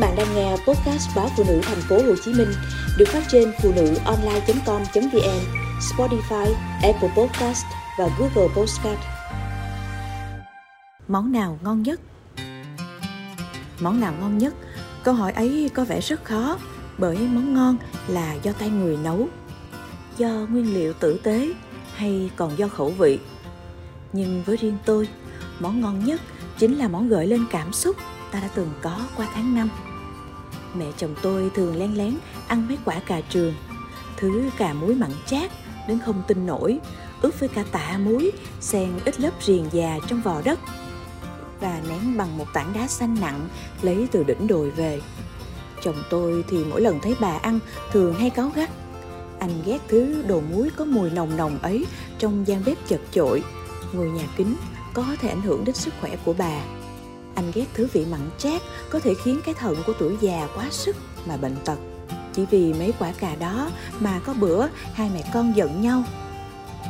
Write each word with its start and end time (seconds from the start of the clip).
bạn 0.00 0.16
đang 0.16 0.34
nghe 0.34 0.50
podcast 0.50 1.16
báo 1.16 1.30
phụ 1.36 1.44
nữ 1.48 1.60
thành 1.62 1.80
phố 1.80 1.96
Hồ 1.96 2.14
Chí 2.24 2.32
Minh 2.32 2.48
được 2.98 3.08
phát 3.08 3.22
trên 3.28 3.52
phụ 3.62 3.72
nữ 3.76 3.94
online.com.vn, 4.04 5.40
Spotify, 5.80 6.54
Apple 6.82 7.10
Podcast 7.16 7.64
và 7.98 8.08
Google 8.18 8.54
Podcast. 8.56 9.00
Món 11.08 11.32
nào 11.32 11.58
ngon 11.62 11.82
nhất? 11.82 12.00
Món 13.80 14.00
nào 14.00 14.14
ngon 14.20 14.38
nhất? 14.38 14.54
Câu 15.02 15.14
hỏi 15.14 15.32
ấy 15.32 15.70
có 15.74 15.84
vẻ 15.84 16.00
rất 16.00 16.24
khó 16.24 16.58
bởi 16.98 17.16
món 17.18 17.54
ngon 17.54 17.76
là 18.08 18.34
do 18.42 18.52
tay 18.52 18.68
người 18.68 18.96
nấu, 18.96 19.28
do 20.16 20.28
nguyên 20.28 20.74
liệu 20.74 20.92
tử 20.92 21.20
tế 21.22 21.52
hay 21.94 22.30
còn 22.36 22.58
do 22.58 22.68
khẩu 22.68 22.90
vị. 22.90 23.18
Nhưng 24.12 24.42
với 24.46 24.56
riêng 24.56 24.78
tôi, 24.84 25.08
món 25.60 25.80
ngon 25.80 26.04
nhất 26.04 26.20
chính 26.58 26.78
là 26.78 26.88
món 26.88 27.08
gợi 27.08 27.26
lên 27.26 27.44
cảm 27.50 27.72
xúc 27.72 27.96
ta 28.30 28.40
đã 28.40 28.48
từng 28.54 28.70
có 28.82 29.00
qua 29.16 29.26
tháng 29.34 29.54
năm. 29.54 29.68
Mẹ 30.74 30.86
chồng 30.96 31.14
tôi 31.22 31.50
thường 31.54 31.76
len 31.76 31.98
lén 31.98 32.14
ăn 32.48 32.68
mấy 32.68 32.78
quả 32.84 33.00
cà 33.06 33.20
trường, 33.20 33.54
thứ 34.16 34.50
cà 34.58 34.72
muối 34.72 34.94
mặn 34.94 35.10
chát 35.26 35.50
đến 35.88 35.98
không 36.06 36.22
tin 36.28 36.46
nổi, 36.46 36.78
ướp 37.22 37.40
với 37.40 37.48
cả 37.48 37.64
tạ 37.72 37.98
muối, 37.98 38.30
xen 38.60 38.90
ít 39.04 39.20
lớp 39.20 39.30
riềng 39.42 39.66
già 39.72 39.98
trong 40.08 40.22
vò 40.22 40.42
đất 40.44 40.58
và 41.60 41.80
nén 41.88 42.16
bằng 42.16 42.38
một 42.38 42.46
tảng 42.52 42.72
đá 42.72 42.86
xanh 42.86 43.16
nặng 43.20 43.48
lấy 43.82 44.08
từ 44.12 44.24
đỉnh 44.24 44.46
đồi 44.46 44.70
về. 44.70 45.00
Chồng 45.82 46.02
tôi 46.10 46.44
thì 46.50 46.64
mỗi 46.64 46.80
lần 46.80 47.00
thấy 47.00 47.14
bà 47.20 47.38
ăn 47.38 47.58
thường 47.92 48.14
hay 48.14 48.30
cáu 48.30 48.50
gắt. 48.54 48.70
Anh 49.38 49.62
ghét 49.66 49.78
thứ 49.88 50.22
đồ 50.22 50.40
muối 50.40 50.70
có 50.76 50.84
mùi 50.84 51.10
nồng 51.10 51.36
nồng 51.36 51.58
ấy 51.58 51.86
trong 52.18 52.46
gian 52.46 52.62
bếp 52.66 52.88
chật 52.88 53.00
chội, 53.10 53.42
ngôi 53.92 54.10
nhà 54.10 54.24
kính 54.36 54.56
có 54.94 55.04
thể 55.20 55.28
ảnh 55.28 55.42
hưởng 55.42 55.64
đến 55.64 55.74
sức 55.74 55.94
khỏe 56.00 56.16
của 56.24 56.32
bà. 56.32 56.62
Anh 57.34 57.50
ghét 57.54 57.66
thứ 57.74 57.88
vị 57.92 58.06
mặn 58.10 58.20
chát 58.38 58.62
có 58.90 59.00
thể 59.00 59.14
khiến 59.24 59.40
cái 59.44 59.54
thận 59.54 59.76
của 59.86 59.92
tuổi 59.98 60.16
già 60.20 60.48
quá 60.56 60.66
sức 60.70 60.96
mà 61.26 61.36
bệnh 61.36 61.56
tật. 61.64 61.78
Chỉ 62.32 62.46
vì 62.50 62.72
mấy 62.72 62.92
quả 62.98 63.12
cà 63.12 63.34
đó 63.34 63.70
mà 64.00 64.20
có 64.24 64.34
bữa 64.34 64.66
hai 64.94 65.10
mẹ 65.14 65.30
con 65.34 65.56
giận 65.56 65.82
nhau. 65.82 66.04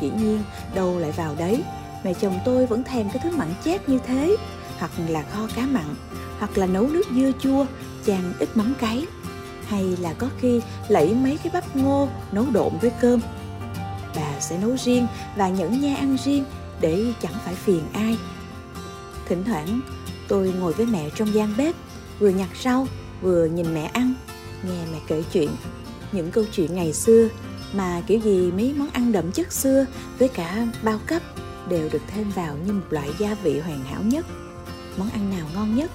Dĩ 0.00 0.10
nhiên 0.18 0.42
đâu 0.74 0.98
lại 0.98 1.12
vào 1.12 1.34
đấy, 1.38 1.62
mẹ 2.04 2.14
chồng 2.14 2.38
tôi 2.44 2.66
vẫn 2.66 2.84
thèm 2.84 3.10
cái 3.10 3.18
thứ 3.22 3.36
mặn 3.36 3.48
chát 3.64 3.88
như 3.88 3.98
thế, 4.06 4.36
hoặc 4.78 4.90
là 5.08 5.22
kho 5.22 5.48
cá 5.56 5.66
mặn, 5.66 5.94
hoặc 6.38 6.58
là 6.58 6.66
nấu 6.66 6.86
nước 6.86 7.06
dưa 7.14 7.30
chua, 7.40 7.66
chan 8.06 8.32
ít 8.38 8.48
mắm 8.54 8.74
cay, 8.78 9.06
hay 9.66 9.96
là 10.00 10.12
có 10.12 10.28
khi 10.40 10.60
lẫy 10.88 11.14
mấy 11.14 11.38
cái 11.42 11.50
bắp 11.52 11.76
ngô 11.76 12.08
nấu 12.32 12.44
độn 12.52 12.72
với 12.80 12.90
cơm. 13.00 13.20
Bà 14.16 14.40
sẽ 14.40 14.58
nấu 14.58 14.76
riêng 14.76 15.06
và 15.36 15.48
nhẫn 15.48 15.80
nha 15.80 15.96
ăn 15.96 16.16
riêng 16.24 16.44
để 16.80 17.04
chẳng 17.22 17.34
phải 17.44 17.54
phiền 17.54 17.82
ai. 17.92 18.16
Thỉnh 19.28 19.44
thoảng 19.44 19.80
Tôi 20.30 20.52
ngồi 20.60 20.72
với 20.72 20.86
mẹ 20.86 21.10
trong 21.14 21.34
gian 21.34 21.54
bếp, 21.58 21.74
vừa 22.18 22.28
nhặt 22.28 22.48
rau, 22.62 22.86
vừa 23.22 23.44
nhìn 23.44 23.74
mẹ 23.74 23.84
ăn, 23.84 24.14
nghe 24.62 24.84
mẹ 24.92 24.98
kể 25.06 25.22
chuyện. 25.32 25.50
Những 26.12 26.30
câu 26.30 26.44
chuyện 26.52 26.74
ngày 26.74 26.92
xưa 26.92 27.28
mà 27.72 28.02
kiểu 28.06 28.20
gì 28.20 28.52
mấy 28.52 28.74
món 28.76 28.90
ăn 28.90 29.12
đậm 29.12 29.32
chất 29.32 29.52
xưa 29.52 29.86
với 30.18 30.28
cả 30.28 30.66
bao 30.82 31.00
cấp 31.06 31.22
đều 31.68 31.88
được 31.92 32.02
thêm 32.14 32.30
vào 32.30 32.56
như 32.66 32.72
một 32.72 32.86
loại 32.90 33.10
gia 33.18 33.34
vị 33.34 33.60
hoàn 33.60 33.84
hảo 33.84 34.02
nhất. 34.02 34.26
Món 34.96 35.10
ăn 35.10 35.30
nào 35.30 35.46
ngon 35.54 35.76
nhất? 35.76 35.90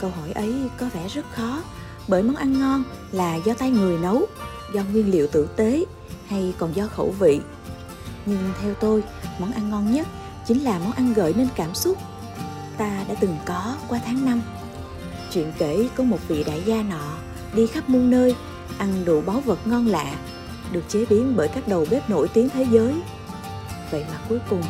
Câu 0.00 0.10
hỏi 0.10 0.32
ấy 0.32 0.54
có 0.78 0.88
vẻ 0.94 1.08
rất 1.08 1.24
khó 1.32 1.62
bởi 2.08 2.22
món 2.22 2.36
ăn 2.36 2.60
ngon 2.60 2.84
là 3.12 3.36
do 3.36 3.54
tay 3.54 3.70
người 3.70 3.98
nấu, 3.98 4.26
do 4.74 4.82
nguyên 4.92 5.10
liệu 5.10 5.26
tử 5.26 5.48
tế 5.56 5.84
hay 6.26 6.54
còn 6.58 6.76
do 6.76 6.86
khẩu 6.86 7.14
vị. 7.20 7.40
Nhưng 8.26 8.52
theo 8.62 8.74
tôi, 8.74 9.02
món 9.38 9.52
ăn 9.52 9.70
ngon 9.70 9.92
nhất 9.92 10.06
chính 10.46 10.64
là 10.64 10.78
món 10.78 10.92
ăn 10.92 11.14
gợi 11.14 11.34
nên 11.36 11.48
cảm 11.56 11.74
xúc 11.74 11.98
ta 12.80 13.04
đã 13.08 13.14
từng 13.20 13.36
có 13.44 13.76
qua 13.88 14.00
tháng 14.06 14.24
năm. 14.24 14.42
Chuyện 15.32 15.52
kể 15.58 15.88
có 15.96 16.04
một 16.04 16.18
vị 16.28 16.44
đại 16.44 16.62
gia 16.66 16.82
nọ 16.82 17.18
đi 17.54 17.66
khắp 17.66 17.88
muôn 17.88 18.10
nơi, 18.10 18.36
ăn 18.78 19.04
đủ 19.04 19.20
báu 19.20 19.40
vật 19.40 19.58
ngon 19.66 19.86
lạ, 19.86 20.14
được 20.72 20.82
chế 20.88 21.04
biến 21.10 21.36
bởi 21.36 21.48
các 21.48 21.68
đầu 21.68 21.86
bếp 21.90 22.10
nổi 22.10 22.28
tiếng 22.28 22.48
thế 22.48 22.66
giới. 22.70 22.94
Vậy 23.90 24.04
mà 24.12 24.18
cuối 24.28 24.38
cùng, 24.50 24.62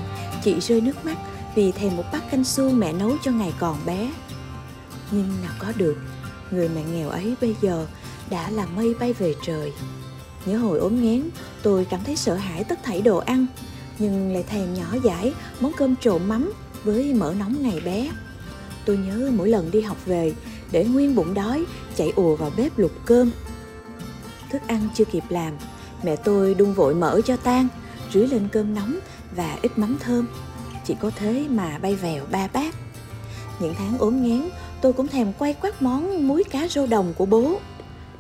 chị 0.45 0.61
rơi 0.61 0.81
nước 0.81 1.05
mắt 1.05 1.19
vì 1.55 1.73
thèm 1.73 1.97
một 1.97 2.05
bát 2.13 2.31
canh 2.31 2.45
xương 2.45 2.79
mẹ 2.79 2.93
nấu 2.93 3.13
cho 3.23 3.31
ngày 3.31 3.53
còn 3.59 3.77
bé. 3.87 4.13
Nhưng 5.11 5.29
nào 5.43 5.53
có 5.59 5.73
được, 5.77 5.97
người 6.51 6.69
mẹ 6.69 6.83
nghèo 6.93 7.09
ấy 7.09 7.35
bây 7.41 7.57
giờ 7.61 7.87
đã 8.31 8.51
là 8.51 8.67
mây 8.67 8.95
bay 9.01 9.13
về 9.13 9.35
trời. 9.47 9.73
Nhớ 10.47 10.59
hồi 10.59 10.79
ốm 10.79 11.03
nghén, 11.03 11.29
tôi 11.63 11.87
cảm 11.91 12.01
thấy 12.05 12.17
sợ 12.17 12.35
hãi 12.35 12.65
tất 12.65 12.79
thảy 12.83 13.01
đồ 13.01 13.19
ăn, 13.19 13.47
nhưng 13.99 14.33
lại 14.33 14.43
thèm 14.43 14.75
nhỏ 14.75 14.87
dãi 15.05 15.33
món 15.61 15.73
cơm 15.73 15.97
trộn 15.97 16.29
mắm 16.29 16.53
với 16.85 17.15
mỡ 17.15 17.35
nóng 17.39 17.63
ngày 17.63 17.81
bé. 17.85 18.11
Tôi 18.85 18.97
nhớ 18.97 19.31
mỗi 19.35 19.49
lần 19.49 19.71
đi 19.71 19.81
học 19.81 20.07
về, 20.07 20.35
để 20.73 20.85
nguyên 20.85 21.15
bụng 21.15 21.35
đói, 21.35 21.65
chạy 21.97 22.13
ùa 22.17 22.37
vào 22.37 22.51
bếp 22.57 22.79
lục 22.79 22.93
cơm. 23.05 23.31
Thức 24.51 24.63
ăn 24.67 24.89
chưa 24.95 25.05
kịp 25.05 25.25
làm, 25.29 25.53
mẹ 26.03 26.17
tôi 26.17 26.55
đun 26.55 26.73
vội 26.73 26.95
mỡ 26.95 27.21
cho 27.21 27.37
tan, 27.37 27.69
rưới 28.15 28.27
lên 28.27 28.49
cơm 28.53 28.75
nóng 28.75 28.99
và 29.37 29.59
ít 29.63 29.79
mắm 29.79 29.97
thơm. 30.01 30.27
Chỉ 30.85 30.95
có 31.01 31.11
thế 31.17 31.47
mà 31.51 31.79
bay 31.79 31.95
vèo 31.95 32.25
ba 32.31 32.49
bát. 32.53 32.75
Những 33.61 33.75
tháng 33.79 33.99
ốm 33.99 34.23
nghén 34.23 34.49
tôi 34.81 34.93
cũng 34.93 35.09
thèm 35.09 35.33
quay 35.33 35.55
quát 35.61 35.83
món 35.83 36.29
muối 36.29 36.45
cá 36.45 36.69
rô 36.69 36.87
đồng 36.87 37.15
của 37.15 37.27
bố. 37.27 37.61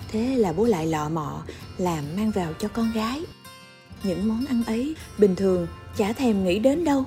Thế 0.09 0.37
là 0.37 0.53
bố 0.53 0.65
lại 0.65 0.87
lọ 0.87 1.09
mọ, 1.09 1.43
làm 1.78 2.04
mang 2.16 2.31
vào 2.31 2.53
cho 2.59 2.69
con 2.69 2.93
gái. 2.94 3.25
Những 4.03 4.28
món 4.28 4.47
ăn 4.47 4.62
ấy 4.66 4.94
bình 5.19 5.37
thường 5.37 5.66
chả 5.97 6.12
thèm 6.12 6.44
nghĩ 6.44 6.59
đến 6.59 6.84
đâu 6.84 7.04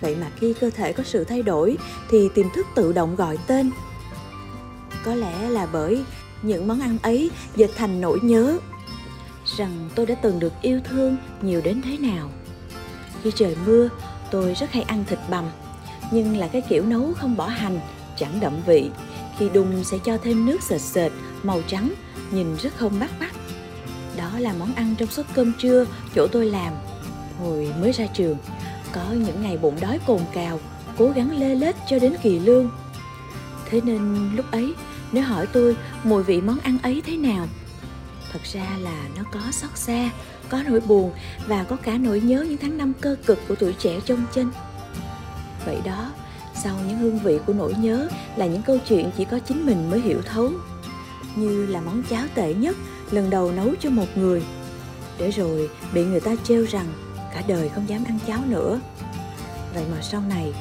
vậy 0.00 0.16
mà 0.20 0.26
khi 0.36 0.54
cơ 0.60 0.70
thể 0.70 0.92
có 0.92 1.02
sự 1.02 1.24
thay 1.24 1.42
đổi, 1.42 1.78
thì 2.10 2.28
tiềm 2.34 2.46
thức 2.54 2.66
tự 2.74 2.92
động 2.92 3.16
gọi 3.16 3.38
tên. 3.46 3.70
Có 5.04 5.14
lẽ 5.14 5.48
là 5.48 5.66
bởi 5.72 6.04
những 6.42 6.68
món 6.68 6.80
ăn 6.80 6.98
ấy 7.02 7.30
dịch 7.56 7.70
thành 7.76 8.00
nỗi 8.00 8.18
nhớ 8.22 8.58
rằng 9.56 9.88
tôi 9.94 10.06
đã 10.06 10.14
từng 10.14 10.40
được 10.40 10.52
yêu 10.62 10.80
thương 10.84 11.16
nhiều 11.42 11.60
đến 11.60 11.82
thế 11.82 11.98
nào. 11.98 12.30
Khi 13.22 13.32
trời 13.34 13.56
mưa, 13.66 13.88
tôi 14.30 14.54
rất 14.54 14.72
hay 14.72 14.82
ăn 14.82 15.04
thịt 15.08 15.18
bằm, 15.30 15.44
nhưng 16.12 16.36
là 16.36 16.48
cái 16.48 16.62
kiểu 16.68 16.84
nấu 16.84 17.12
không 17.16 17.36
bỏ 17.36 17.46
hành, 17.46 17.80
chẳng 18.16 18.40
đậm 18.40 18.52
vị. 18.66 18.90
Khi 19.38 19.48
đun 19.48 19.84
sẽ 19.84 19.98
cho 20.04 20.18
thêm 20.18 20.46
nước 20.46 20.62
sệt 20.62 20.80
sệt, 20.80 21.12
màu 21.42 21.62
trắng, 21.66 21.92
nhìn 22.30 22.56
rất 22.56 22.76
không 22.76 23.00
bắt 23.00 23.10
mắt. 23.20 23.32
Đó 24.16 24.30
là 24.38 24.54
món 24.58 24.74
ăn 24.74 24.94
trong 24.98 25.10
suất 25.10 25.26
cơm 25.34 25.52
trưa 25.58 25.86
chỗ 26.14 26.26
tôi 26.26 26.46
làm 26.46 26.72
hồi 27.40 27.72
mới 27.80 27.92
ra 27.92 28.06
trường 28.06 28.36
có 28.92 29.04
những 29.12 29.42
ngày 29.42 29.56
bụng 29.56 29.76
đói 29.80 29.98
cồn 30.06 30.20
cào, 30.32 30.60
cố 30.98 31.10
gắng 31.10 31.38
lê 31.38 31.54
lết 31.54 31.76
cho 31.88 31.98
đến 31.98 32.14
kỳ 32.22 32.38
lương. 32.38 32.70
Thế 33.70 33.80
nên 33.84 34.30
lúc 34.36 34.50
ấy 34.50 34.74
nếu 35.12 35.24
hỏi 35.24 35.46
tôi 35.46 35.76
mùi 36.04 36.22
vị 36.22 36.40
món 36.40 36.58
ăn 36.58 36.78
ấy 36.82 37.02
thế 37.06 37.16
nào. 37.16 37.48
Thật 38.32 38.40
ra 38.52 38.66
là 38.80 39.04
nó 39.16 39.22
có 39.32 39.40
xót 39.52 39.70
xa, 39.74 40.10
có 40.48 40.62
nỗi 40.68 40.80
buồn 40.80 41.12
và 41.46 41.64
có 41.64 41.76
cả 41.76 41.98
nỗi 41.98 42.20
nhớ 42.20 42.46
những 42.48 42.58
tháng 42.58 42.78
năm 42.78 42.92
cơ 43.00 43.16
cực 43.26 43.38
của 43.48 43.54
tuổi 43.54 43.72
trẻ 43.72 44.00
trong 44.04 44.24
chân. 44.34 44.50
Vậy 45.66 45.80
đó, 45.84 46.12
sau 46.62 46.76
những 46.88 46.98
hương 46.98 47.18
vị 47.18 47.38
của 47.46 47.52
nỗi 47.52 47.74
nhớ 47.78 48.08
là 48.36 48.46
những 48.46 48.62
câu 48.62 48.78
chuyện 48.88 49.10
chỉ 49.16 49.24
có 49.24 49.38
chính 49.38 49.66
mình 49.66 49.90
mới 49.90 50.00
hiểu 50.00 50.22
thấu, 50.22 50.50
như 51.36 51.66
là 51.66 51.80
món 51.80 52.02
cháo 52.10 52.24
tệ 52.34 52.54
nhất 52.54 52.76
lần 53.10 53.30
đầu 53.30 53.52
nấu 53.52 53.74
cho 53.80 53.90
một 53.90 54.06
người. 54.16 54.42
Để 55.18 55.30
rồi 55.30 55.70
bị 55.92 56.04
người 56.04 56.20
ta 56.20 56.34
trêu 56.44 56.66
rằng 56.70 56.86
cả 57.34 57.42
đời 57.48 57.68
không 57.68 57.88
dám 57.88 58.04
ăn 58.04 58.18
cháo 58.26 58.40
nữa. 58.46 58.80
Vậy 59.74 59.84
mà 59.90 60.02
sau 60.02 60.20
này, 60.20 60.52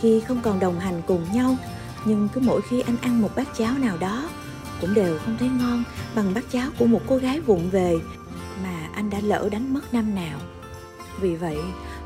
khi 0.00 0.20
không 0.20 0.40
còn 0.42 0.60
đồng 0.60 0.80
hành 0.80 1.02
cùng 1.06 1.32
nhau, 1.32 1.56
nhưng 2.04 2.28
cứ 2.34 2.40
mỗi 2.40 2.60
khi 2.62 2.80
anh 2.80 2.96
ăn 3.02 3.22
một 3.22 3.30
bát 3.36 3.48
cháo 3.58 3.78
nào 3.78 3.96
đó, 3.98 4.28
cũng 4.80 4.94
đều 4.94 5.18
không 5.18 5.36
thấy 5.38 5.48
ngon 5.48 5.84
bằng 6.14 6.34
bát 6.34 6.44
cháo 6.52 6.70
của 6.78 6.86
một 6.86 7.00
cô 7.06 7.16
gái 7.16 7.40
vụng 7.40 7.70
về 7.70 7.94
mà 8.62 8.88
anh 8.94 9.10
đã 9.10 9.20
lỡ 9.22 9.48
đánh 9.52 9.74
mất 9.74 9.94
năm 9.94 10.14
nào. 10.14 10.38
Vì 11.20 11.36
vậy, 11.36 11.58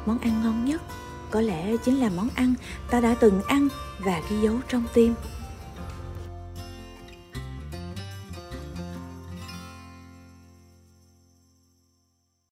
món 0.06 0.18
ăn 0.18 0.42
ngon 0.42 0.64
nhất 0.64 0.82
có 1.30 1.40
lẽ 1.40 1.76
chính 1.84 2.00
là 2.00 2.10
món 2.16 2.28
ăn 2.34 2.54
ta 2.90 3.00
đã 3.00 3.16
từng 3.20 3.42
ăn 3.42 3.68
và 3.98 4.20
ghi 4.30 4.36
dấu 4.42 4.54
trong 4.68 4.84
tim. 4.94 5.14